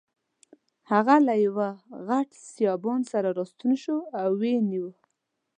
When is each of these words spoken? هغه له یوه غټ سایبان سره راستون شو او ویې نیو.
هغه 0.91 1.15
له 1.27 1.33
یوه 1.45 1.69
غټ 2.07 2.29
سایبان 2.53 3.01
سره 3.11 3.29
راستون 3.37 3.71
شو 3.83 3.97
او 4.21 4.29
ویې 4.41 4.55
نیو. 4.69 4.89